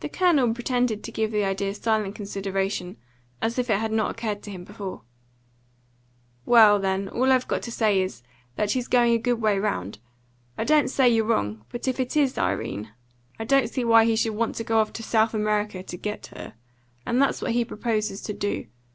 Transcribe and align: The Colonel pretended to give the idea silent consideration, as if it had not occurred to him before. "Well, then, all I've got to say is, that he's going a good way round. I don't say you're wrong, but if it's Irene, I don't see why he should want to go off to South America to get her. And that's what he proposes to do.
The 0.00 0.08
Colonel 0.08 0.54
pretended 0.54 1.04
to 1.04 1.12
give 1.12 1.30
the 1.30 1.44
idea 1.44 1.74
silent 1.74 2.14
consideration, 2.14 2.96
as 3.42 3.58
if 3.58 3.68
it 3.68 3.80
had 3.80 3.92
not 3.92 4.10
occurred 4.10 4.40
to 4.44 4.50
him 4.50 4.64
before. 4.64 5.02
"Well, 6.46 6.78
then, 6.78 7.06
all 7.10 7.30
I've 7.30 7.46
got 7.46 7.60
to 7.64 7.70
say 7.70 8.00
is, 8.00 8.22
that 8.56 8.70
he's 8.70 8.88
going 8.88 9.12
a 9.12 9.18
good 9.18 9.42
way 9.42 9.58
round. 9.58 9.98
I 10.56 10.64
don't 10.64 10.88
say 10.88 11.06
you're 11.06 11.26
wrong, 11.26 11.66
but 11.68 11.86
if 11.86 12.00
it's 12.00 12.38
Irene, 12.38 12.90
I 13.38 13.44
don't 13.44 13.68
see 13.68 13.84
why 13.84 14.06
he 14.06 14.16
should 14.16 14.34
want 14.34 14.54
to 14.54 14.64
go 14.64 14.78
off 14.78 14.94
to 14.94 15.02
South 15.02 15.34
America 15.34 15.82
to 15.82 15.96
get 15.98 16.28
her. 16.28 16.54
And 17.04 17.20
that's 17.20 17.42
what 17.42 17.52
he 17.52 17.66
proposes 17.66 18.22
to 18.22 18.32
do. 18.32 18.68